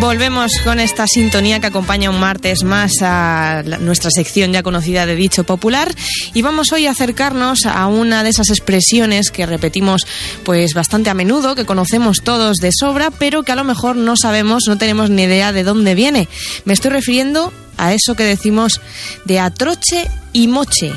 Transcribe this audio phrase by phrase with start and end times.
[0.00, 5.14] Volvemos con esta sintonía que acompaña un martes más a nuestra sección ya conocida de
[5.14, 5.94] dicho popular
[6.34, 10.06] y vamos hoy a acercarnos a una de esas expresiones que repetimos
[10.44, 14.16] pues bastante a menudo, que conocemos todos de sobra, pero que a lo mejor no
[14.16, 16.28] sabemos, no tenemos ni idea de dónde viene.
[16.64, 18.80] Me estoy refiriendo a eso que decimos
[19.24, 20.92] de atroche y moche.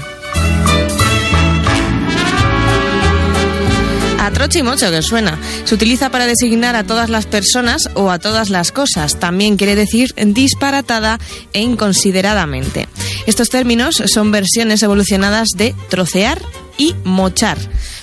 [4.27, 5.39] Atroche y mocho, que suena.
[5.63, 9.19] Se utiliza para designar a todas las personas o a todas las cosas.
[9.19, 11.17] También quiere decir disparatada
[11.53, 12.89] e inconsideradamente.
[13.25, 16.41] Estos términos son versiones evolucionadas de trocear
[16.77, 17.57] y mochar.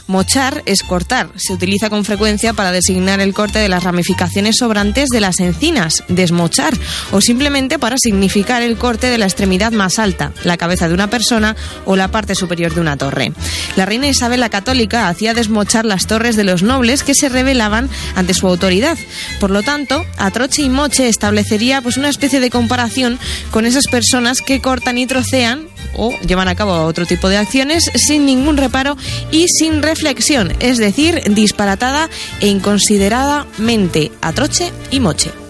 [0.06, 1.30] Mochar es cortar.
[1.36, 6.04] Se utiliza con frecuencia para designar el corte de las ramificaciones sobrantes de las encinas,
[6.08, 6.74] desmochar,
[7.12, 11.08] o simplemente para significar el corte de la extremidad más alta, la cabeza de una
[11.08, 13.32] persona o la parte superior de una torre.
[13.76, 17.88] La reina Isabel la Católica hacía desmochar las torres de los nobles que se rebelaban
[18.14, 18.98] ante su autoridad.
[19.40, 23.18] Por lo tanto, Atroche y Moche establecería pues una especie de comparación
[23.50, 27.90] con esas personas que cortan y trocean o llevan a cabo otro tipo de acciones
[27.94, 28.96] sin ningún reparo
[29.30, 32.08] y sin reflexión, es decir, disparatada
[32.40, 35.43] e inconsideradamente atroche y moche.